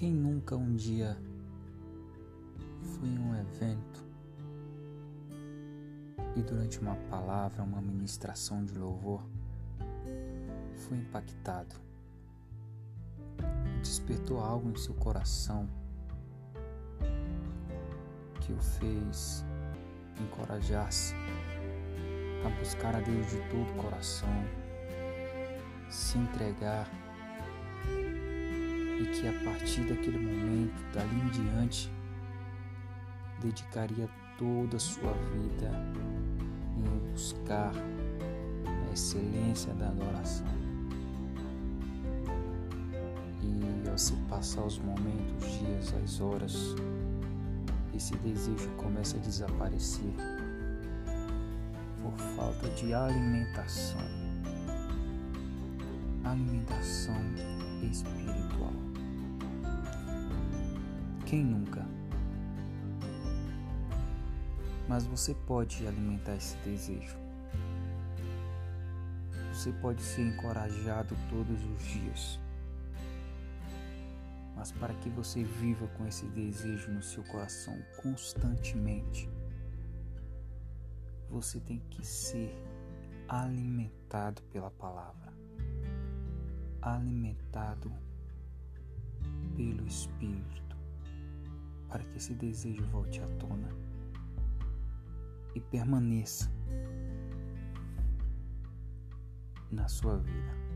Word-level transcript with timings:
Quem 0.00 0.14
nunca 0.14 0.56
um 0.56 0.74
dia 0.76 1.14
foi 2.80 3.06
em 3.06 3.18
um 3.18 3.38
evento 3.38 4.02
e 6.34 6.40
durante 6.40 6.80
uma 6.80 6.96
palavra, 7.10 7.62
uma 7.62 7.82
ministração 7.82 8.64
de 8.64 8.78
louvor, 8.78 9.22
foi 10.74 10.96
impactado? 10.96 11.74
Despertou 13.82 14.40
algo 14.40 14.70
em 14.70 14.76
seu 14.76 14.94
coração 14.94 15.68
que 18.40 18.54
o 18.54 18.58
fez 18.58 19.44
encorajar-se 20.18 21.12
a 22.46 22.58
buscar 22.58 22.96
a 22.96 23.00
Deus 23.00 23.26
de 23.26 23.36
todo 23.50 23.70
o 23.70 23.82
coração, 23.82 24.32
se 25.90 26.16
entregar 26.16 26.90
e 29.00 29.06
que 29.06 29.26
a 29.26 29.32
partir 29.44 29.80
daquele 29.84 30.18
momento, 30.18 30.84
dali 30.92 31.20
em 31.20 31.28
diante, 31.30 31.90
dedicaria 33.40 34.06
toda 34.36 34.76
a 34.76 34.80
sua 34.80 35.12
vida 35.32 35.70
em 36.76 37.10
buscar 37.10 37.72
a 37.74 38.92
excelência 38.92 39.72
da 39.74 39.88
adoração. 39.88 40.46
E 43.42 43.88
ao 43.88 43.96
se 43.96 44.14
passar 44.28 44.64
os 44.64 44.78
momentos, 44.78 45.46
os 45.46 45.58
dias, 45.58 45.94
as 46.04 46.20
horas, 46.20 46.74
esse 47.94 48.14
desejo 48.18 48.68
começa 48.76 49.16
a 49.16 49.20
desaparecer 49.20 50.12
por 52.02 52.12
falta 52.36 52.68
de 52.70 52.92
alimentação. 52.92 54.00
Alimentação 56.22 57.16
espiritual. 57.82 58.89
Quem 61.30 61.44
nunca? 61.44 61.86
Mas 64.88 65.06
você 65.06 65.32
pode 65.32 65.86
alimentar 65.86 66.34
esse 66.34 66.56
desejo. 66.64 67.16
Você 69.52 69.70
pode 69.74 70.02
ser 70.02 70.22
encorajado 70.22 71.16
todos 71.28 71.64
os 71.64 71.82
dias. 71.84 72.40
Mas 74.56 74.72
para 74.72 74.92
que 74.94 75.08
você 75.08 75.44
viva 75.44 75.86
com 75.96 76.04
esse 76.04 76.26
desejo 76.26 76.90
no 76.90 77.00
seu 77.00 77.22
coração 77.22 77.80
constantemente, 78.02 79.30
você 81.30 81.60
tem 81.60 81.78
que 81.90 82.04
ser 82.04 82.52
alimentado 83.28 84.42
pela 84.50 84.72
palavra, 84.72 85.32
alimentado 86.82 87.92
pelo 89.54 89.86
Espírito 89.86 90.69
para 91.90 92.04
que 92.04 92.16
esse 92.16 92.32
desejo 92.34 92.84
volte 92.86 93.20
à 93.20 93.26
tona 93.38 93.68
e 95.54 95.60
permaneça 95.60 96.50
na 99.70 99.88
sua 99.88 100.16
vida. 100.18 100.69